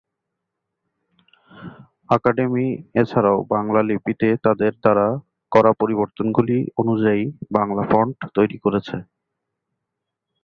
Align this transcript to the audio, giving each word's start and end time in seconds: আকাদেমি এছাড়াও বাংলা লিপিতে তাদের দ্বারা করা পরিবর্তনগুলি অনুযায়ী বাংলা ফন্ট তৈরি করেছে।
আকাদেমি 2.09 2.65
এছাড়াও 3.01 3.37
বাংলা 3.53 3.81
লিপিতে 3.89 4.27
তাদের 4.45 4.71
দ্বারা 4.83 5.07
করা 5.51 5.71
পরিবর্তনগুলি 5.81 6.57
অনুযায়ী 6.81 7.23
বাংলা 7.57 7.83
ফন্ট 7.91 8.17
তৈরি 8.35 8.57
করেছে। 8.57 8.97